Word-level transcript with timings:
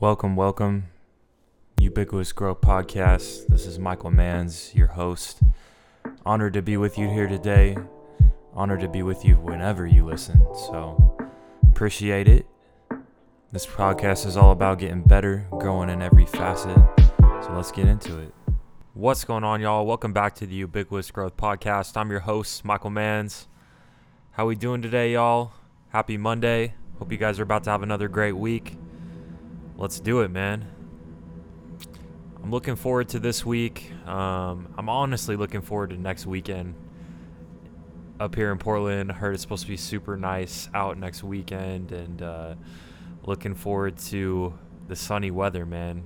Welcome, 0.00 0.36
welcome. 0.36 0.86
Ubiquitous 1.78 2.32
Growth 2.32 2.62
Podcast. 2.62 3.46
This 3.48 3.66
is 3.66 3.78
Michael 3.78 4.10
Manns, 4.10 4.74
your 4.74 4.86
host. 4.88 5.42
Honored 6.24 6.54
to 6.54 6.62
be 6.62 6.78
with 6.78 6.96
you 6.96 7.08
here 7.08 7.28
today. 7.28 7.76
Honored 8.54 8.80
to 8.80 8.88
be 8.88 9.02
with 9.02 9.22
you 9.22 9.34
whenever 9.36 9.86
you 9.86 10.04
listen. 10.04 10.40
So, 10.54 11.16
appreciate 11.70 12.26
it. 12.26 12.46
This 13.52 13.66
podcast 13.66 14.26
is 14.26 14.36
all 14.36 14.50
about 14.50 14.78
getting 14.78 15.02
better, 15.02 15.46
growing 15.50 15.90
in 15.90 16.00
every 16.00 16.26
facet. 16.26 16.76
So, 17.20 17.52
let's 17.54 17.70
get 17.70 17.86
into 17.86 18.18
it. 18.18 18.32
What's 18.94 19.24
going 19.24 19.44
on, 19.44 19.60
y'all? 19.60 19.86
Welcome 19.86 20.14
back 20.14 20.34
to 20.36 20.46
the 20.46 20.54
Ubiquitous 20.54 21.10
Growth 21.10 21.36
Podcast. 21.36 21.98
I'm 21.98 22.10
your 22.10 22.20
host, 22.20 22.64
Michael 22.64 22.90
Manns. 22.90 23.46
How 24.32 24.46
we 24.46 24.56
doing 24.56 24.80
today, 24.80 25.12
y'all? 25.12 25.52
Happy 25.90 26.16
Monday. 26.16 26.74
Hope 26.98 27.12
you 27.12 27.18
guys 27.18 27.38
are 27.38 27.44
about 27.44 27.64
to 27.64 27.70
have 27.70 27.82
another 27.82 28.08
great 28.08 28.36
week. 28.36 28.78
Let's 29.82 29.98
do 29.98 30.20
it, 30.20 30.30
man. 30.30 30.64
I'm 32.40 32.52
looking 32.52 32.76
forward 32.76 33.08
to 33.08 33.18
this 33.18 33.44
week. 33.44 33.90
Um, 34.06 34.72
I'm 34.78 34.88
honestly 34.88 35.34
looking 35.34 35.60
forward 35.60 35.90
to 35.90 35.96
next 35.96 36.24
weekend 36.24 36.76
up 38.20 38.36
here 38.36 38.52
in 38.52 38.58
Portland. 38.58 39.10
I 39.10 39.14
heard 39.16 39.34
it's 39.34 39.42
supposed 39.42 39.64
to 39.64 39.68
be 39.68 39.76
super 39.76 40.16
nice 40.16 40.68
out 40.72 40.98
next 40.98 41.24
weekend, 41.24 41.90
and 41.90 42.22
uh, 42.22 42.54
looking 43.24 43.56
forward 43.56 43.96
to 43.96 44.56
the 44.86 44.94
sunny 44.94 45.32
weather, 45.32 45.66
man. 45.66 46.04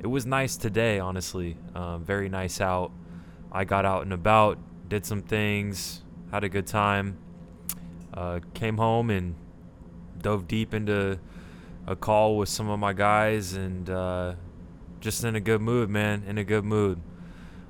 It 0.00 0.06
was 0.06 0.24
nice 0.24 0.56
today, 0.56 0.98
honestly. 0.98 1.58
Um, 1.74 2.02
very 2.02 2.30
nice 2.30 2.62
out. 2.62 2.92
I 3.52 3.64
got 3.64 3.84
out 3.84 4.04
and 4.04 4.12
about, 4.14 4.56
did 4.88 5.04
some 5.04 5.20
things, 5.20 6.02
had 6.32 6.44
a 6.44 6.48
good 6.48 6.66
time. 6.66 7.18
Uh, 8.14 8.40
came 8.54 8.78
home 8.78 9.10
and 9.10 9.34
dove 10.18 10.48
deep 10.48 10.72
into 10.72 11.20
a 11.86 11.94
call 11.94 12.36
with 12.36 12.48
some 12.48 12.68
of 12.68 12.78
my 12.78 12.92
guys 12.92 13.52
and 13.52 13.88
uh, 13.88 14.34
just 15.00 15.22
in 15.24 15.36
a 15.36 15.40
good 15.40 15.60
mood, 15.60 15.88
man. 15.88 16.24
In 16.26 16.38
a 16.38 16.44
good 16.44 16.64
mood. 16.64 17.00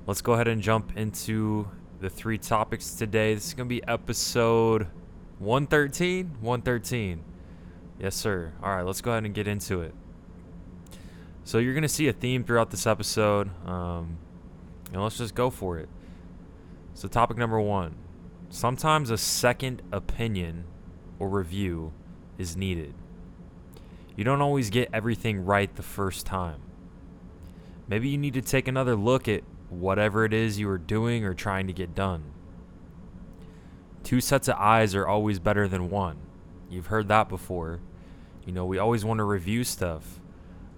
Let's 0.06 0.22
go 0.22 0.32
ahead 0.34 0.48
and 0.48 0.62
jump 0.62 0.96
into 0.96 1.68
the 2.00 2.08
three 2.08 2.38
topics 2.38 2.94
today. 2.94 3.34
This 3.34 3.48
is 3.48 3.54
going 3.54 3.68
to 3.68 3.74
be 3.74 3.86
episode 3.86 4.86
113. 5.38 6.36
113. 6.40 7.24
Yes, 7.98 8.14
sir. 8.14 8.52
All 8.62 8.74
right, 8.74 8.86
let's 8.86 9.00
go 9.00 9.10
ahead 9.10 9.24
and 9.24 9.34
get 9.34 9.46
into 9.46 9.82
it. 9.82 9.94
So, 11.44 11.58
you're 11.58 11.74
going 11.74 11.82
to 11.82 11.88
see 11.88 12.08
a 12.08 12.12
theme 12.12 12.42
throughout 12.44 12.70
this 12.70 12.86
episode. 12.86 13.50
Um, 13.66 14.18
and 14.92 15.02
let's 15.02 15.18
just 15.18 15.34
go 15.34 15.50
for 15.50 15.78
it. 15.78 15.88
So, 16.94 17.08
topic 17.08 17.36
number 17.36 17.60
one 17.60 17.96
sometimes 18.48 19.10
a 19.10 19.18
second 19.18 19.82
opinion 19.92 20.64
or 21.18 21.28
review 21.28 21.92
is 22.38 22.56
needed. 22.56 22.94
You 24.16 24.24
don't 24.24 24.40
always 24.40 24.70
get 24.70 24.88
everything 24.92 25.44
right 25.44 25.74
the 25.74 25.82
first 25.82 26.24
time. 26.24 26.62
Maybe 27.86 28.08
you 28.08 28.18
need 28.18 28.34
to 28.34 28.42
take 28.42 28.66
another 28.66 28.96
look 28.96 29.28
at 29.28 29.44
whatever 29.68 30.24
it 30.24 30.32
is 30.32 30.58
you 30.58 30.68
are 30.70 30.78
doing 30.78 31.24
or 31.24 31.34
trying 31.34 31.66
to 31.66 31.72
get 31.72 31.94
done. 31.94 32.32
Two 34.02 34.20
sets 34.20 34.48
of 34.48 34.56
eyes 34.56 34.94
are 34.94 35.06
always 35.06 35.38
better 35.38 35.68
than 35.68 35.90
one. 35.90 36.18
You've 36.70 36.86
heard 36.86 37.08
that 37.08 37.28
before. 37.28 37.80
You 38.44 38.52
know, 38.52 38.64
we 38.64 38.78
always 38.78 39.04
want 39.04 39.18
to 39.18 39.24
review 39.24 39.64
stuff. 39.64 40.20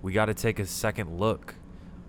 We 0.02 0.12
got 0.12 0.26
to 0.26 0.34
take 0.34 0.58
a 0.58 0.66
second 0.66 1.18
look, 1.18 1.54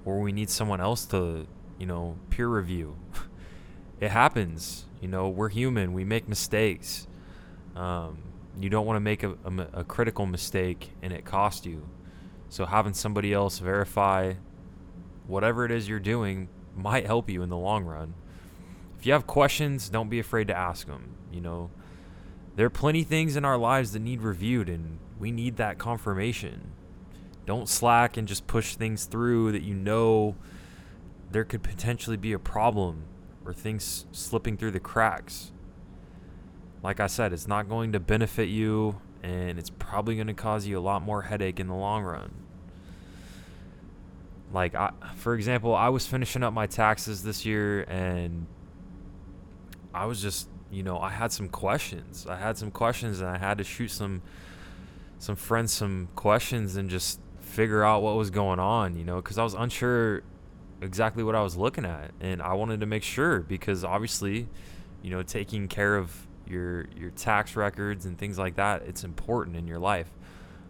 or 0.06 0.20
we 0.20 0.32
need 0.32 0.50
someone 0.50 0.82
else 0.82 1.06
to, 1.08 1.48
you 1.78 1.86
know, 1.86 2.18
peer 2.30 2.48
review. 2.48 2.98
it 4.00 4.12
happens. 4.12 4.86
You 5.02 5.10
know, 5.10 5.30
we're 5.30 5.50
human. 5.50 5.94
We 5.94 6.04
make 6.04 6.28
mistakes. 6.28 7.08
Um, 7.76 8.20
you 8.58 8.70
don't 8.70 8.86
want 8.86 8.98
to 8.98 9.02
make 9.02 9.24
a, 9.24 9.32
a, 9.46 9.80
a 9.80 9.84
critical 9.84 10.26
mistake 10.26 10.92
and 11.02 11.14
it 11.14 11.26
cost 11.26 11.66
you. 11.66 11.88
So 12.50 12.66
having 12.66 12.94
somebody 12.94 13.34
else 13.34 13.60
verify 13.60 14.34
whatever 15.28 15.66
it 15.66 15.72
is 15.72 15.88
you're 15.88 16.00
doing 16.00 16.50
might 16.76 17.06
help 17.06 17.30
you 17.30 17.44
in 17.44 17.50
the 17.50 17.58
long 17.58 17.86
run. 17.86 18.16
If 18.98 19.06
you 19.06 19.14
have 19.14 19.28
questions, 19.28 19.90
don't 19.90 20.10
be 20.10 20.20
afraid 20.20 20.48
to 20.48 20.58
ask 20.58 20.88
them. 20.88 21.16
You 21.32 21.42
know, 21.42 21.70
there 22.56 22.66
are 22.66 22.72
plenty 22.72 23.04
things 23.04 23.36
in 23.36 23.46
our 23.46 23.58
lives 23.58 23.94
that 23.94 24.00
need 24.00 24.22
reviewed, 24.22 24.68
and 24.68 25.00
we 25.20 25.32
need 25.32 25.58
that 25.58 25.78
confirmation. 25.78 26.72
Don't 27.46 27.70
slack 27.70 28.18
and 28.18 28.28
just 28.28 28.48
push 28.48 28.76
things 28.76 29.06
through 29.06 29.52
that 29.54 29.62
you 29.62 29.74
know 29.74 30.36
there 31.32 31.46
could 31.46 31.64
potentially 31.64 32.18
be 32.18 32.34
a 32.34 32.40
problem 32.40 33.04
or 33.46 33.54
things 33.54 34.06
slipping 34.12 34.58
through 34.58 34.72
the 34.72 34.80
cracks 34.80 35.52
like 36.82 37.00
I 37.00 37.08
said, 37.08 37.34
it's 37.34 37.48
not 37.48 37.68
going 37.68 37.92
to 37.94 38.00
benefit 38.00 38.50
you 38.50 39.02
and 39.22 39.60
it's 39.60 39.70
probably 39.70 40.16
going 40.16 40.28
to 40.28 40.34
cause 40.34 40.66
you 40.66 40.78
a 40.78 40.82
lot 40.82 41.02
more 41.02 41.24
headache 41.24 41.60
in 41.60 41.68
the 41.68 41.76
long 41.76 42.04
run. 42.04 42.34
Like 44.52 44.76
I 44.76 44.92
for 45.16 45.36
example, 45.36 45.76
I 45.76 45.90
was 45.90 46.08
finishing 46.08 46.42
up 46.42 46.54
my 46.54 46.66
taxes 46.66 47.24
this 47.24 47.46
year 47.46 47.84
and 47.84 48.48
I 49.94 50.06
was 50.06 50.22
just, 50.22 50.48
you 50.72 50.84
know, 50.84 51.00
I 51.00 51.10
had 51.10 51.32
some 51.32 51.50
questions. 51.50 52.26
I 52.28 52.38
had 52.38 52.58
some 52.58 52.72
questions 52.72 53.20
and 53.20 53.30
I 53.30 53.38
had 53.38 53.58
to 53.58 53.64
shoot 53.64 53.92
some 53.92 54.22
some 55.20 55.36
friends 55.36 55.74
some 55.74 56.08
questions 56.16 56.78
and 56.78 56.90
just 56.90 57.20
figure 57.42 57.84
out 57.84 58.02
what 58.02 58.16
was 58.16 58.30
going 58.30 58.60
on, 58.60 58.96
you 58.98 59.04
know, 59.04 59.22
cuz 59.22 59.38
I 59.38 59.44
was 59.44 59.54
unsure 59.54 60.24
exactly 60.82 61.24
what 61.24 61.36
I 61.36 61.44
was 61.44 61.58
looking 61.58 61.86
at 61.86 62.12
and 62.22 62.42
I 62.42 62.54
wanted 62.54 62.80
to 62.80 62.86
make 62.86 63.04
sure 63.04 63.42
because 63.42 63.84
obviously, 63.84 64.48
you 65.04 65.12
know, 65.12 65.22
taking 65.22 65.68
care 65.68 65.98
of 65.98 66.26
your 66.50 66.86
your 66.96 67.12
tax 67.12 67.56
records 67.56 68.06
and 68.06 68.18
things 68.18 68.38
like 68.38 68.56
that. 68.56 68.84
It's 68.84 69.04
important 69.04 69.56
in 69.56 69.68
your 69.68 69.80
life, 69.80 70.10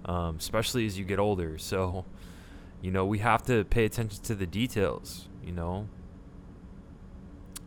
um, 0.05 0.37
especially 0.37 0.85
as 0.85 0.97
you 0.97 1.05
get 1.05 1.19
older. 1.19 1.57
So, 1.57 2.05
you 2.81 2.91
know, 2.91 3.05
we 3.05 3.19
have 3.19 3.45
to 3.45 3.63
pay 3.65 3.85
attention 3.85 4.21
to 4.23 4.35
the 4.35 4.47
details. 4.47 5.27
You 5.43 5.53
know, 5.53 5.87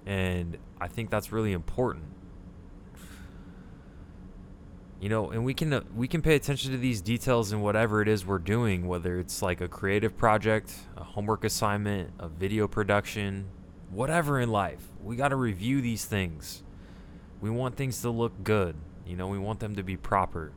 and 0.06 0.58
I 0.80 0.88
think 0.88 1.10
that's 1.10 1.32
really 1.32 1.52
important. 1.52 2.04
You 5.00 5.08
know, 5.08 5.30
and 5.30 5.44
we 5.44 5.52
can 5.52 5.72
uh, 5.72 5.80
we 5.96 6.06
can 6.06 6.22
pay 6.22 6.36
attention 6.36 6.70
to 6.70 6.78
these 6.78 7.00
details 7.00 7.52
in 7.52 7.60
whatever 7.60 8.02
it 8.02 8.08
is 8.08 8.24
we're 8.24 8.38
doing, 8.38 8.86
whether 8.86 9.18
it's 9.18 9.42
like 9.42 9.60
a 9.60 9.66
creative 9.66 10.16
project, 10.16 10.72
a 10.96 11.02
homework 11.02 11.42
assignment, 11.42 12.12
a 12.20 12.28
video 12.28 12.68
production, 12.68 13.46
whatever 13.90 14.38
in 14.38 14.50
life. 14.50 14.86
We 15.02 15.16
got 15.16 15.28
to 15.28 15.36
review 15.36 15.80
these 15.80 16.04
things 16.04 16.62
we 17.42 17.50
want 17.50 17.76
things 17.76 18.00
to 18.00 18.08
look 18.08 18.44
good. 18.44 18.76
You 19.04 19.16
know, 19.16 19.26
we 19.26 19.38
want 19.38 19.60
them 19.60 19.74
to 19.74 19.82
be 19.82 19.98
proper. 19.98 20.52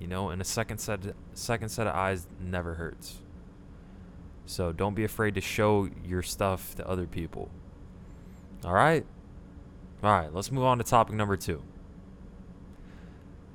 You 0.00 0.08
know, 0.08 0.30
and 0.30 0.42
a 0.42 0.44
second 0.44 0.78
set 0.78 1.00
second 1.34 1.68
set 1.68 1.86
of 1.86 1.94
eyes 1.94 2.26
never 2.40 2.74
hurts. 2.74 3.18
So 4.46 4.72
don't 4.72 4.94
be 4.94 5.04
afraid 5.04 5.34
to 5.34 5.40
show 5.40 5.88
your 6.04 6.22
stuff 6.22 6.74
to 6.76 6.88
other 6.88 7.06
people. 7.06 7.50
All 8.64 8.72
right? 8.72 9.04
All 10.02 10.12
right, 10.12 10.32
let's 10.32 10.50
move 10.50 10.64
on 10.64 10.78
to 10.78 10.84
topic 10.84 11.14
number 11.14 11.36
2. 11.36 11.62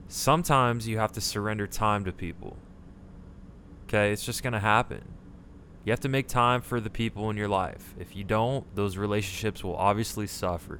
Sometimes 0.07 0.87
you 0.87 0.97
have 0.97 1.13
to 1.13 1.21
surrender 1.21 1.65
time 1.65 2.03
to 2.05 2.11
people. 2.11 2.57
Okay, 3.87 4.11
it's 4.11 4.25
just 4.25 4.43
going 4.43 4.53
to 4.53 4.59
happen. 4.59 5.01
You 5.85 5.91
have 5.91 5.99
to 6.01 6.09
make 6.09 6.27
time 6.27 6.61
for 6.61 6.81
the 6.81 6.89
people 6.89 7.29
in 7.29 7.37
your 7.37 7.47
life. 7.47 7.95
If 7.97 8.15
you 8.15 8.23
don't, 8.23 8.65
those 8.75 8.97
relationships 8.97 9.63
will 9.63 9.75
obviously 9.75 10.27
suffer 10.27 10.79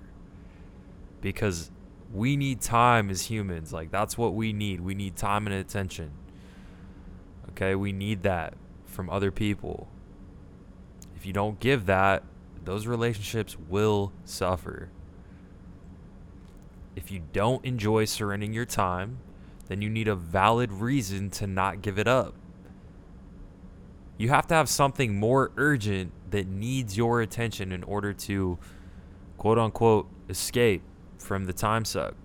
because 1.21 1.71
we 2.13 2.35
need 2.35 2.61
time 2.61 3.09
as 3.09 3.23
humans. 3.23 3.71
Like 3.71 3.91
that's 3.91 4.17
what 4.17 4.33
we 4.33 4.53
need. 4.53 4.81
We 4.81 4.95
need 4.95 5.15
time 5.15 5.47
and 5.47 5.55
attention. 5.55 6.11
Okay, 7.49 7.75
we 7.75 7.91
need 7.91 8.23
that 8.23 8.55
from 8.85 9.09
other 9.09 9.31
people. 9.31 9.87
If 11.15 11.25
you 11.25 11.33
don't 11.33 11.59
give 11.59 11.85
that, 11.85 12.23
those 12.63 12.87
relationships 12.87 13.57
will 13.69 14.11
suffer. 14.25 14.89
If 16.95 17.11
you 17.11 17.21
don't 17.31 17.63
enjoy 17.63 18.05
surrendering 18.05 18.53
your 18.53 18.65
time, 18.65 19.19
then 19.67 19.81
you 19.81 19.89
need 19.89 20.07
a 20.07 20.15
valid 20.15 20.71
reason 20.71 21.29
to 21.31 21.47
not 21.47 21.81
give 21.81 21.97
it 21.97 22.07
up. 22.07 22.33
You 24.17 24.29
have 24.29 24.45
to 24.47 24.53
have 24.53 24.69
something 24.69 25.15
more 25.15 25.51
urgent 25.57 26.12
that 26.31 26.47
needs 26.47 26.97
your 26.97 27.21
attention 27.21 27.71
in 27.71 27.83
order 27.83 28.13
to 28.13 28.59
quote 29.38 29.57
unquote 29.57 30.07
escape 30.29 30.83
from 31.21 31.45
the 31.45 31.53
time 31.53 31.85
suck. 31.85 32.15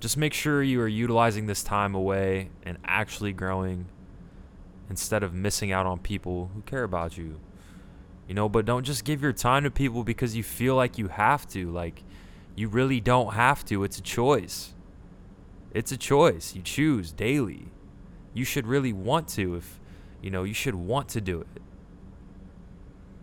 Just 0.00 0.16
make 0.16 0.34
sure 0.34 0.62
you 0.62 0.80
are 0.80 0.88
utilizing 0.88 1.46
this 1.46 1.62
time 1.62 1.94
away 1.94 2.50
and 2.62 2.78
actually 2.84 3.32
growing 3.32 3.86
instead 4.90 5.22
of 5.22 5.32
missing 5.32 5.72
out 5.72 5.86
on 5.86 5.98
people 5.98 6.50
who 6.54 6.62
care 6.62 6.84
about 6.84 7.16
you. 7.16 7.40
You 8.28 8.34
know, 8.34 8.48
but 8.48 8.64
don't 8.64 8.84
just 8.84 9.04
give 9.04 9.22
your 9.22 9.32
time 9.32 9.64
to 9.64 9.70
people 9.70 10.04
because 10.04 10.36
you 10.36 10.42
feel 10.42 10.76
like 10.76 10.98
you 10.98 11.08
have 11.08 11.48
to. 11.48 11.70
Like, 11.70 12.02
you 12.54 12.68
really 12.68 13.00
don't 13.00 13.34
have 13.34 13.64
to. 13.66 13.82
It's 13.82 13.98
a 13.98 14.02
choice. 14.02 14.74
It's 15.72 15.90
a 15.90 15.96
choice. 15.96 16.54
You 16.54 16.62
choose 16.62 17.12
daily. 17.12 17.68
You 18.32 18.44
should 18.44 18.66
really 18.66 18.92
want 18.92 19.28
to 19.28 19.56
if, 19.56 19.80
you 20.22 20.30
know, 20.30 20.44
you 20.44 20.54
should 20.54 20.74
want 20.74 21.08
to 21.10 21.20
do 21.20 21.40
it. 21.40 21.62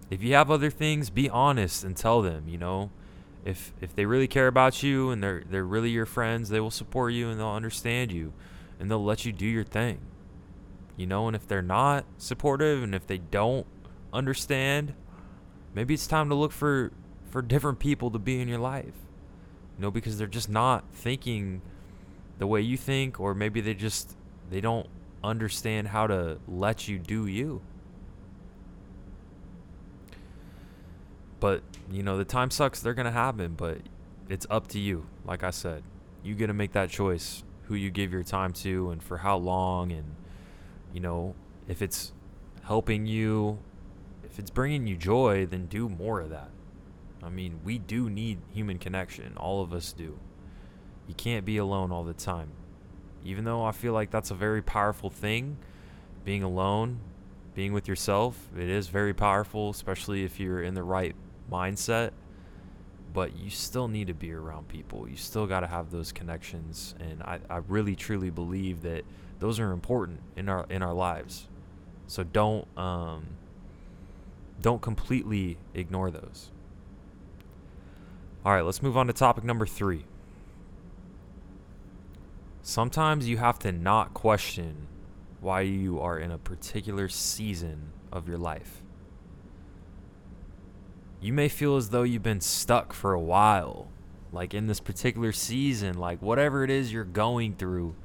If 0.10 0.24
you 0.24 0.34
have 0.34 0.52
other 0.52 0.70
things, 0.70 1.10
be 1.10 1.30
honest 1.30 1.84
and 1.84 1.96
tell 1.96 2.22
them, 2.22 2.48
you 2.48 2.58
know 2.58 2.92
if 3.46 3.74
if 3.82 3.96
they 3.96 4.06
really 4.06 4.28
care 4.28 4.48
about 4.48 4.84
you 4.84 5.10
and 5.10 5.22
they're 5.24 5.44
they're 5.50 5.66
really 5.66 5.90
your 5.90 6.06
friends, 6.06 6.50
they 6.50 6.60
will 6.60 6.72
support 6.72 7.14
you 7.14 7.30
and 7.30 7.40
they'll 7.40 7.48
understand 7.48 8.12
you, 8.12 8.34
and 8.80 8.90
they'll 8.90 9.04
let 9.04 9.26
you 9.26 9.32
do 9.32 9.46
your 9.46 9.64
thing. 9.64 10.00
You 10.98 11.08
know, 11.08 11.28
and 11.28 11.36
if 11.36 11.48
they're 11.48 11.62
not 11.62 12.06
supportive 12.18 12.84
and 12.84 12.94
if 12.94 13.08
they 13.08 13.18
don't 13.18 13.66
understand, 14.14 14.94
maybe 15.74 15.94
it's 15.94 16.08
time 16.08 16.30
to 16.30 16.36
look 16.36 16.52
for 16.52 16.92
for 17.30 17.42
different 17.42 17.80
people 17.80 18.12
to 18.12 18.20
be 18.20 18.40
in 18.40 18.48
your 18.48 18.60
life. 18.60 18.94
You 19.78 19.84
know, 19.84 19.92
because 19.92 20.18
they're 20.18 20.28
just 20.28 20.50
not 20.50 20.84
thinking 20.94 21.62
the 22.38 22.48
way 22.48 22.62
you 22.62 22.78
think 22.78 23.20
or 23.20 23.34
maybe 23.34 23.62
they 23.62 23.74
just 23.74 24.16
they 24.50 24.62
don't 24.62 24.88
understand 25.24 25.88
how 25.88 26.08
to 26.08 26.40
let 26.48 26.88
you 26.88 27.00
do 27.00 27.26
you. 27.26 27.62
But, 31.42 31.64
you 31.92 32.04
know, 32.04 32.18
the 32.18 32.24
time 32.24 32.52
sucks, 32.52 32.80
they're 32.80 32.94
going 32.94 33.06
to 33.06 33.12
happen, 33.12 33.56
but 33.58 33.80
it's 34.30 34.48
up 34.50 34.68
to 34.70 34.80
you. 34.80 35.08
Like 35.26 35.44
I 35.44 35.50
said, 35.50 35.84
you 36.24 36.36
get 36.36 36.48
to 36.48 36.54
make 36.54 36.72
that 36.72 36.90
choice 36.90 37.44
who 37.64 37.76
you 37.76 37.92
give 37.92 38.14
your 38.14 38.24
time 38.24 38.54
to 38.54 38.92
and 38.92 39.04
for 39.04 39.18
how 39.18 39.36
long 39.36 39.92
and 39.92 40.16
you 40.94 41.00
know, 41.00 41.36
if 41.68 41.82
it's 41.82 42.12
helping 42.64 43.06
you, 43.06 43.60
if 44.24 44.40
it's 44.40 44.50
bringing 44.50 44.88
you 44.88 44.96
joy, 44.96 45.46
then 45.46 45.66
do 45.66 45.90
more 45.90 46.20
of 46.20 46.30
that. 46.30 46.50
I 47.24 47.30
mean, 47.30 47.60
we 47.64 47.78
do 47.78 48.10
need 48.10 48.40
human 48.54 48.78
connection. 48.78 49.34
All 49.38 49.62
of 49.62 49.74
us 49.74 49.94
do. 49.94 50.18
You 51.08 51.14
can't 51.14 51.46
be 51.46 51.58
alone 51.58 51.92
all 51.92 52.04
the 52.04 52.14
time. 52.14 52.52
Even 53.24 53.46
though 53.46 53.64
I 53.64 53.72
feel 53.72 53.94
like 53.94 54.10
that's 54.10 54.32
a 54.32 54.36
very 54.36 54.62
powerful 54.62 55.10
thing, 55.10 55.58
being 56.26 56.44
alone, 56.44 57.00
being 57.54 57.74
with 57.74 57.88
yourself, 57.88 58.50
it 58.58 58.70
is 58.70 58.88
very 58.88 59.14
powerful, 59.14 59.70
especially 59.70 60.24
if 60.24 60.40
you're 60.40 60.62
in 60.62 60.74
the 60.74 60.84
right 60.84 61.16
mindset. 61.52 62.12
But 63.14 63.36
you 63.36 63.50
still 63.50 63.90
need 63.90 64.08
to 64.08 64.14
be 64.14 64.32
around 64.32 64.70
people. 64.70 65.08
You 65.10 65.18
still 65.18 65.46
got 65.46 65.60
to 65.62 65.68
have 65.68 65.92
those 65.92 66.14
connections. 66.14 66.96
And 67.00 67.22
I, 67.24 67.40
I 67.50 67.58
really, 67.68 67.96
truly 67.96 68.30
believe 68.30 68.84
that 68.84 69.04
those 69.40 69.60
are 69.60 69.72
important 69.72 70.22
in 70.38 70.48
our 70.48 70.66
in 70.70 70.82
our 70.82 70.94
lives. 70.94 71.50
So 72.08 72.24
don't 72.24 72.66
um, 72.78 73.26
don't 74.62 74.82
completely 74.82 75.58
ignore 75.74 76.10
those. 76.10 76.52
All 78.46 78.54
right, 78.54 78.62
let's 78.62 78.82
move 78.82 78.98
on 78.98 79.08
to 79.08 79.14
topic 79.14 79.44
number 79.44 79.66
three. 79.66 80.06
Sometimes 82.62 83.28
you 83.28 83.38
have 83.38 83.60
to 83.60 83.72
not 83.72 84.14
question 84.14 84.88
why 85.42 85.62
you 85.62 86.00
are 86.00 86.20
in 86.20 86.32
a 86.32 86.38
particular 86.38 87.10
season 87.10 87.92
of 88.12 88.28
your 88.28 88.38
life. 88.38 88.84
You 91.22 91.34
may 91.34 91.48
feel 91.48 91.78
as 91.78 91.90
though 91.90 92.04
you've 92.04 92.24
been 92.24 92.42
stuck 92.42 92.94
for 92.94 93.14
a 93.14 93.20
while, 93.20 93.88
like 94.34 94.54
in 94.54 94.68
this 94.68 94.80
particular 94.80 95.32
season, 95.32 95.98
like 95.98 96.22
whatever 96.22 96.64
it 96.64 96.70
is 96.70 96.92
you're 96.92 97.04
going 97.04 97.56
through 97.56 97.96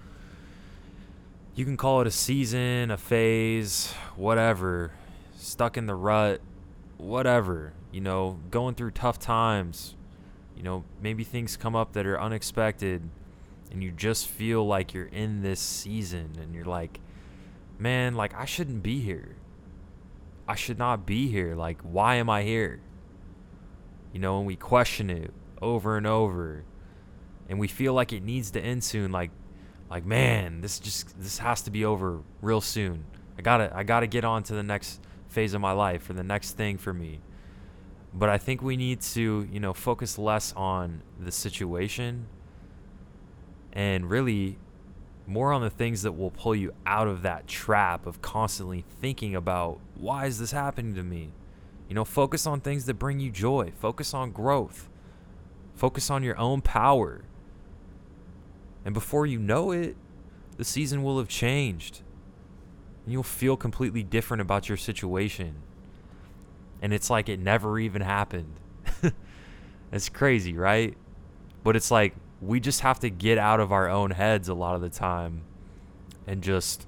you 1.56 1.64
can 1.64 1.78
call 1.78 2.02
it 2.02 2.06
a 2.06 2.10
season, 2.10 2.90
a 2.90 2.98
phase, 2.98 3.94
whatever, 4.14 4.92
stuck 5.36 5.78
in 5.78 5.86
the 5.86 5.94
rut, 5.94 6.42
whatever, 6.98 7.72
you 7.90 8.02
know, 8.02 8.38
going 8.50 8.74
through 8.74 8.90
tough 8.90 9.18
times. 9.18 9.96
You 10.54 10.62
know, 10.62 10.84
maybe 11.00 11.24
things 11.24 11.56
come 11.56 11.74
up 11.74 11.94
that 11.94 12.06
are 12.06 12.20
unexpected 12.20 13.08
and 13.70 13.82
you 13.82 13.90
just 13.90 14.28
feel 14.28 14.66
like 14.66 14.92
you're 14.92 15.06
in 15.06 15.40
this 15.40 15.58
season 15.58 16.32
and 16.38 16.54
you're 16.54 16.66
like, 16.66 17.00
man, 17.78 18.14
like 18.14 18.34
I 18.34 18.44
shouldn't 18.44 18.82
be 18.82 19.00
here. 19.00 19.36
I 20.46 20.56
should 20.56 20.78
not 20.78 21.06
be 21.06 21.28
here. 21.28 21.54
Like, 21.54 21.80
why 21.80 22.16
am 22.16 22.28
I 22.28 22.42
here? 22.42 22.80
You 24.16 24.22
know, 24.22 24.38
and 24.38 24.46
we 24.46 24.56
question 24.56 25.10
it 25.10 25.30
over 25.60 25.98
and 25.98 26.06
over 26.06 26.64
and 27.50 27.58
we 27.58 27.68
feel 27.68 27.92
like 27.92 28.14
it 28.14 28.22
needs 28.22 28.50
to 28.52 28.60
end 28.60 28.82
soon. 28.82 29.12
Like, 29.12 29.30
like 29.90 30.04
man 30.04 30.60
this 30.60 30.78
just 30.78 31.18
this 31.20 31.38
has 31.38 31.62
to 31.62 31.70
be 31.70 31.84
over 31.84 32.20
real 32.42 32.60
soon 32.60 33.04
i 33.38 33.42
gotta 33.42 33.70
i 33.74 33.82
gotta 33.82 34.06
get 34.06 34.24
on 34.24 34.42
to 34.42 34.54
the 34.54 34.62
next 34.62 35.00
phase 35.28 35.54
of 35.54 35.60
my 35.60 35.72
life 35.72 36.08
or 36.08 36.12
the 36.12 36.24
next 36.24 36.52
thing 36.52 36.76
for 36.76 36.92
me 36.92 37.20
but 38.12 38.28
i 38.28 38.38
think 38.38 38.62
we 38.62 38.76
need 38.76 39.00
to 39.00 39.46
you 39.50 39.60
know 39.60 39.72
focus 39.72 40.18
less 40.18 40.52
on 40.54 41.02
the 41.20 41.30
situation 41.30 42.26
and 43.72 44.10
really 44.10 44.58
more 45.26 45.52
on 45.52 45.60
the 45.60 45.70
things 45.70 46.02
that 46.02 46.12
will 46.12 46.30
pull 46.30 46.54
you 46.54 46.72
out 46.84 47.08
of 47.08 47.22
that 47.22 47.46
trap 47.46 48.06
of 48.06 48.22
constantly 48.22 48.84
thinking 49.00 49.34
about 49.34 49.78
why 49.94 50.26
is 50.26 50.38
this 50.38 50.52
happening 50.52 50.94
to 50.94 51.02
me 51.02 51.30
you 51.88 51.94
know 51.94 52.04
focus 52.04 52.46
on 52.46 52.60
things 52.60 52.86
that 52.86 52.94
bring 52.94 53.20
you 53.20 53.30
joy 53.30 53.72
focus 53.78 54.14
on 54.14 54.30
growth 54.30 54.88
focus 55.74 56.10
on 56.10 56.22
your 56.22 56.38
own 56.38 56.60
power 56.60 57.22
and 58.86 58.94
before 58.94 59.26
you 59.26 59.40
know 59.40 59.72
it, 59.72 59.96
the 60.58 60.64
season 60.64 61.02
will 61.02 61.18
have 61.18 61.26
changed. 61.26 62.02
And 63.04 63.12
you'll 63.12 63.24
feel 63.24 63.56
completely 63.56 64.04
different 64.04 64.40
about 64.40 64.68
your 64.68 64.78
situation. 64.78 65.56
And 66.80 66.92
it's 66.92 67.10
like 67.10 67.28
it 67.28 67.40
never 67.40 67.80
even 67.80 68.00
happened. 68.00 68.54
it's 69.92 70.08
crazy, 70.08 70.56
right? 70.56 70.96
But 71.64 71.74
it's 71.74 71.90
like 71.90 72.14
we 72.40 72.60
just 72.60 72.82
have 72.82 73.00
to 73.00 73.10
get 73.10 73.38
out 73.38 73.58
of 73.58 73.72
our 73.72 73.88
own 73.88 74.12
heads 74.12 74.48
a 74.48 74.54
lot 74.54 74.76
of 74.76 74.82
the 74.82 74.88
time 74.88 75.42
and 76.24 76.40
just 76.40 76.86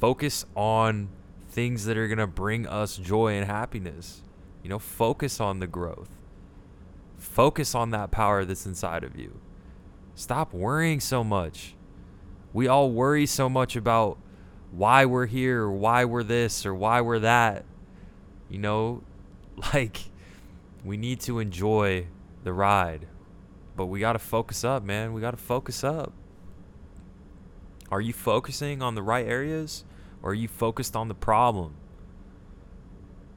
focus 0.00 0.46
on 0.54 1.10
things 1.52 1.84
that 1.84 1.98
are 1.98 2.08
going 2.08 2.18
to 2.18 2.26
bring 2.26 2.66
us 2.66 2.96
joy 2.96 3.34
and 3.34 3.46
happiness. 3.46 4.22
You 4.62 4.70
know, 4.70 4.78
focus 4.78 5.40
on 5.40 5.60
the 5.60 5.66
growth. 5.66 6.08
Focus 7.18 7.74
on 7.74 7.90
that 7.90 8.10
power 8.10 8.44
that's 8.44 8.66
inside 8.66 9.04
of 9.04 9.16
you. 9.16 9.40
Stop 10.14 10.52
worrying 10.52 10.98
so 10.98 11.22
much. 11.22 11.74
We 12.52 12.68
all 12.68 12.90
worry 12.90 13.26
so 13.26 13.48
much 13.48 13.76
about 13.76 14.18
why 14.70 15.04
we're 15.04 15.26
here 15.26 15.62
or 15.62 15.72
why 15.72 16.04
we're 16.04 16.22
this 16.22 16.64
or 16.64 16.74
why 16.74 17.00
we're 17.00 17.18
that. 17.20 17.64
You 18.48 18.58
know, 18.58 19.02
like 19.74 20.10
we 20.84 20.96
need 20.96 21.20
to 21.20 21.38
enjoy 21.38 22.06
the 22.44 22.52
ride. 22.52 23.06
But 23.76 23.86
we 23.86 24.00
got 24.00 24.14
to 24.14 24.18
focus 24.18 24.64
up, 24.64 24.82
man. 24.82 25.12
We 25.12 25.20
got 25.20 25.30
to 25.32 25.36
focus 25.36 25.84
up. 25.84 26.12
Are 27.90 28.00
you 28.00 28.12
focusing 28.12 28.80
on 28.80 28.94
the 28.94 29.02
right 29.02 29.26
areas 29.26 29.84
or 30.22 30.30
are 30.30 30.34
you 30.34 30.48
focused 30.48 30.94
on 30.94 31.08
the 31.08 31.14
problem? 31.14 31.74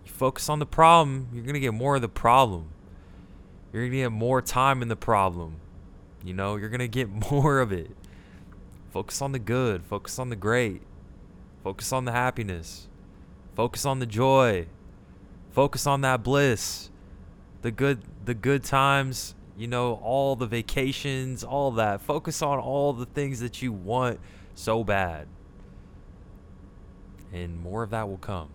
You 0.06 0.12
focus 0.12 0.50
on 0.50 0.60
the 0.60 0.66
problem, 0.66 1.30
you're 1.34 1.44
going 1.44 1.56
to 1.56 1.60
get 1.60 1.74
more 1.74 1.96
of 1.96 2.02
the 2.02 2.10
problem. 2.10 2.70
You're 3.74 3.84
going 3.84 3.92
to 3.92 3.98
get 3.98 4.12
more 4.12 4.42
time 4.42 4.82
in 4.82 4.88
the 4.88 4.96
problem. 4.96 5.58
You 6.24 6.34
know, 6.34 6.56
you're 6.56 6.70
going 6.70 6.80
to 6.80 6.88
get 6.88 7.10
more 7.32 7.60
of 7.60 7.72
it. 7.72 7.92
Focus 8.92 9.22
on 9.22 9.34
the 9.34 9.40
good, 9.40 9.84
focus 9.84 10.18
on 10.20 10.30
the 10.30 10.36
great, 10.38 10.82
focus 11.64 11.92
on 11.92 12.06
the 12.06 12.14
happiness, 12.14 12.88
focus 13.54 13.86
on 13.86 14.00
the 14.00 14.06
joy, 14.06 14.68
focus 15.52 15.86
on 15.86 16.00
that 16.02 16.24
bliss, 16.24 16.90
the 17.62 17.72
good 17.72 18.04
the 18.24 18.34
good 18.34 18.64
times, 18.64 19.36
you 19.58 19.68
know, 19.68 19.96
all 19.96 20.36
the 20.36 20.46
vacations, 20.46 21.44
all 21.44 21.72
that. 21.72 22.00
Focus 22.00 22.42
on 22.42 22.60
all 22.60 22.94
the 22.94 23.06
things 23.06 23.42
that 23.42 23.62
you 23.62 23.74
want 23.74 24.20
so 24.54 24.84
bad. 24.84 25.28
And 27.34 27.60
more 27.60 27.84
of 27.84 27.90
that 27.90 28.08
will 28.08 28.18
come. 28.18 28.50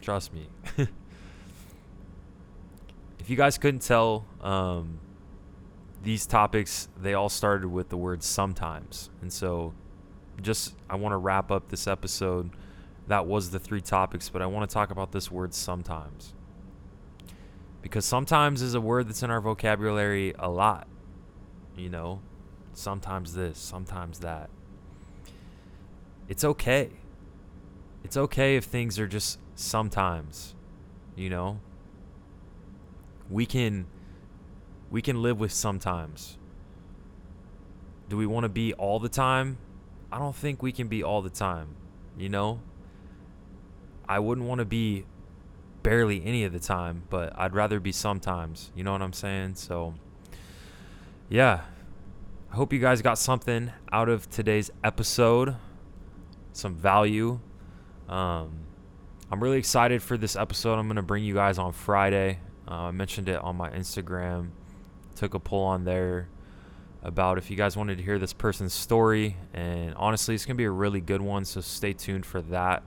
Trust 0.00 0.32
me. 0.32 0.48
if 3.18 3.28
you 3.28 3.36
guys 3.36 3.58
couldn't 3.58 3.82
tell, 3.82 4.24
um, 4.40 5.00
these 6.02 6.26
topics 6.26 6.88
they 7.00 7.14
all 7.14 7.28
started 7.28 7.68
with 7.68 7.88
the 7.88 7.96
word 7.96 8.22
sometimes. 8.22 9.10
And 9.20 9.32
so 9.32 9.74
just 10.40 10.76
i 10.88 10.94
want 10.94 11.12
to 11.12 11.16
wrap 11.16 11.50
up 11.50 11.68
this 11.68 11.88
episode. 11.88 12.50
That 13.08 13.26
was 13.26 13.50
the 13.50 13.58
three 13.58 13.80
topics 13.80 14.28
but 14.28 14.40
i 14.42 14.46
want 14.46 14.68
to 14.68 14.72
talk 14.72 14.90
about 14.90 15.10
this 15.10 15.30
word 15.30 15.52
sometimes. 15.54 16.34
Because 17.82 18.04
sometimes 18.04 18.62
is 18.62 18.74
a 18.74 18.80
word 18.80 19.08
that's 19.08 19.22
in 19.24 19.30
our 19.30 19.40
vocabulary 19.40 20.34
a 20.38 20.48
lot 20.48 20.86
you 21.78 21.88
know? 21.88 22.20
Sometimes 22.74 23.34
this 23.34 23.58
sometimes 23.58 24.20
that. 24.20 24.50
It's 26.28 26.44
okay 26.44 26.90
it's 28.04 28.16
okay 28.16 28.56
if 28.56 28.64
things 28.64 28.98
are 28.98 29.06
just 29.06 29.38
sometimes 29.54 30.54
you 31.16 31.28
know 31.28 31.58
we 33.30 33.44
can 33.44 33.86
we 34.90 35.02
can 35.02 35.22
live 35.22 35.38
with 35.38 35.52
sometimes. 35.52 36.38
Do 38.08 38.16
we 38.16 38.26
want 38.26 38.44
to 38.44 38.48
be 38.48 38.72
all 38.74 38.98
the 38.98 39.08
time? 39.08 39.58
I 40.10 40.18
don't 40.18 40.34
think 40.34 40.62
we 40.62 40.72
can 40.72 40.88
be 40.88 41.02
all 41.02 41.20
the 41.20 41.30
time, 41.30 41.76
you 42.16 42.30
know? 42.30 42.60
I 44.08 44.18
wouldn't 44.18 44.46
want 44.46 44.60
to 44.60 44.64
be 44.64 45.04
barely 45.82 46.24
any 46.24 46.44
of 46.44 46.54
the 46.54 46.58
time, 46.58 47.02
but 47.10 47.38
I'd 47.38 47.54
rather 47.54 47.78
be 47.80 47.92
sometimes. 47.92 48.72
You 48.74 48.84
know 48.84 48.92
what 48.92 49.02
I'm 49.02 49.12
saying? 49.12 49.56
So, 49.56 49.94
yeah. 51.28 51.60
I 52.50 52.54
hope 52.54 52.72
you 52.72 52.78
guys 52.78 53.02
got 53.02 53.18
something 53.18 53.70
out 53.92 54.08
of 54.08 54.30
today's 54.30 54.70
episode, 54.82 55.56
some 56.54 56.74
value. 56.74 57.40
Um, 58.08 58.60
I'm 59.30 59.42
really 59.42 59.58
excited 59.58 60.02
for 60.02 60.16
this 60.16 60.36
episode. 60.36 60.74
I'm 60.74 60.86
going 60.86 60.96
to 60.96 61.02
bring 61.02 61.24
you 61.24 61.34
guys 61.34 61.58
on 61.58 61.72
Friday. 61.72 62.40
Uh, 62.66 62.74
I 62.84 62.90
mentioned 62.90 63.28
it 63.28 63.40
on 63.42 63.56
my 63.56 63.70
Instagram 63.70 64.50
took 65.18 65.34
a 65.34 65.40
poll 65.40 65.64
on 65.64 65.84
there. 65.84 66.28
about 67.02 67.38
if 67.38 67.48
you 67.48 67.56
guys 67.56 67.76
wanted 67.76 67.96
to 67.96 68.02
hear 68.02 68.18
this 68.18 68.32
person's 68.32 68.72
story. 68.72 69.36
And 69.54 69.94
honestly, 69.94 70.34
it's 70.34 70.44
going 70.44 70.56
to 70.56 70.58
be 70.58 70.64
a 70.64 70.70
really 70.70 71.00
good 71.00 71.22
one, 71.22 71.44
so 71.44 71.60
stay 71.60 71.92
tuned 71.92 72.26
for 72.26 72.42
that. 72.42 72.82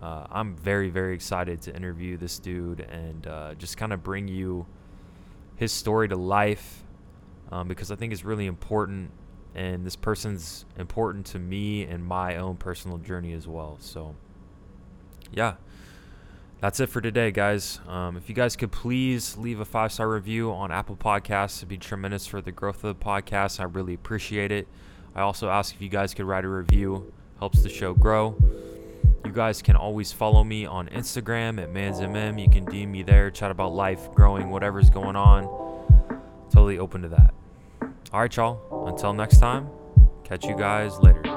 Uh, 0.00 0.26
I'm 0.30 0.56
very, 0.56 0.90
very 0.90 1.14
excited 1.14 1.60
to 1.62 1.74
interview 1.74 2.16
this 2.16 2.38
dude 2.38 2.80
and 2.80 3.26
uh, 3.26 3.54
just 3.54 3.76
kind 3.76 3.92
of 3.92 4.02
bring 4.02 4.28
you 4.28 4.66
his 5.56 5.72
story 5.72 6.08
to 6.08 6.16
life 6.16 6.84
um, 7.50 7.66
because 7.66 7.90
I 7.90 7.96
think 7.96 8.12
it's 8.12 8.24
really 8.24 8.46
important. 8.46 9.10
And 9.54 9.84
this 9.84 9.96
person's 9.96 10.64
important 10.78 11.26
to 11.26 11.38
me 11.38 11.82
and 11.82 12.04
my 12.04 12.36
own 12.36 12.56
personal 12.56 12.98
journey 12.98 13.32
as 13.32 13.46
well. 13.46 13.76
So, 13.80 14.14
yeah 15.32 15.54
that's 16.62 16.78
it 16.78 16.90
for 16.90 17.00
today, 17.00 17.32
guys. 17.32 17.80
Um, 17.88 18.16
if 18.16 18.28
you 18.28 18.36
guys 18.36 18.54
could 18.54 18.70
please 18.70 19.36
leave 19.36 19.58
a 19.58 19.64
five 19.64 19.92
star 19.92 20.08
review 20.08 20.52
on 20.52 20.70
Apple 20.70 20.94
Podcasts, 20.94 21.58
it'd 21.58 21.68
be 21.68 21.76
tremendous 21.76 22.24
for 22.24 22.40
the 22.40 22.52
growth 22.52 22.84
of 22.84 22.96
the 22.96 23.04
podcast. 23.04 23.58
I 23.58 23.64
really 23.64 23.94
appreciate 23.94 24.52
it. 24.52 24.68
I 25.12 25.22
also 25.22 25.50
ask 25.50 25.74
if 25.74 25.82
you 25.82 25.88
guys 25.88 26.14
could 26.14 26.24
write 26.24 26.44
a 26.44 26.48
review, 26.48 27.12
helps 27.40 27.64
the 27.64 27.68
show 27.68 27.94
grow. 27.94 28.36
You 29.24 29.32
guys 29.32 29.60
can 29.60 29.74
always 29.74 30.12
follow 30.12 30.44
me 30.44 30.64
on 30.64 30.86
Instagram 30.90 31.60
at 31.60 31.72
mansmm. 31.72 32.40
You 32.40 32.48
can 32.48 32.64
DM 32.64 32.88
me 32.88 33.02
there, 33.02 33.28
chat 33.32 33.50
about 33.50 33.72
life, 33.72 34.12
growing, 34.14 34.48
whatever's 34.48 34.88
going 34.88 35.16
on. 35.16 35.44
Totally 36.50 36.78
open 36.78 37.02
to 37.02 37.08
that. 37.08 37.34
All 38.12 38.20
right, 38.20 38.36
y'all. 38.36 38.86
Until 38.86 39.12
next 39.12 39.38
time, 39.38 39.68
catch 40.22 40.44
you 40.44 40.56
guys 40.56 40.96
later. 41.00 41.31